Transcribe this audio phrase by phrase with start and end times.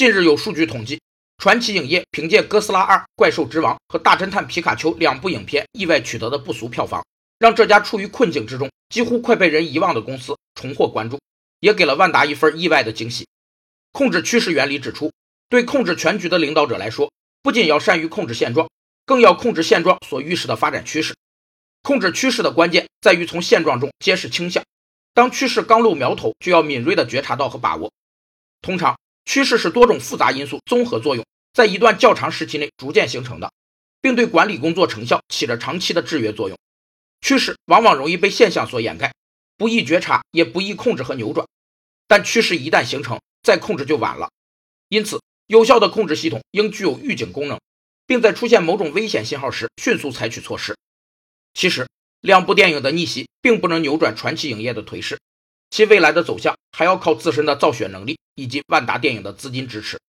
[0.00, 0.98] 近日有数据统计，
[1.36, 7.04] 传奇影业凭借《哥斯拉二：怪兽之王》和《大侦探皮卡丘》两部影片意外取得的不俗票房，
[7.38, 11.20] 让这家处于困境之中、几乎快被人遗忘的公司重获关注，
[11.58, 13.28] 也给了万达一份意外的惊喜。
[13.92, 15.12] 控制趋势原理指出，
[15.50, 17.12] 对控制全局的领导者来说，
[17.42, 18.70] 不仅要善于控制现状，
[19.04, 21.14] 更要控制现状所预示的发展趋势。
[21.82, 24.64] 控制趋势的关键在于从现状中揭示倾向。
[25.12, 27.92] 当趋势刚露苗头，就要敏锐地觉察到和把握。
[28.62, 33.52] 通常，趋势是多种复杂因素综合作用，在一段较长时期内逐渐形成的，
[34.00, 36.58] 并对管理工作成效起着长期的制约作用。
[37.20, 39.12] 趋势往往容易被现象所掩盖，
[39.56, 41.46] 不易觉察，也不易控制和扭转。
[42.08, 44.30] 但趋势一旦形成，再控制就晚了。
[44.88, 47.60] 因此，有效的控制系统应具有预警功能，
[48.06, 50.76] 并在出现某种危险信号时迅速采取措施。
[51.54, 51.86] 其实，
[52.20, 55.20] 两部电影的逆袭并不能扭转传奇影业的颓势，
[55.70, 60.00] 其未来的走向还要靠自身的造血能力以及万达电影的资金支持。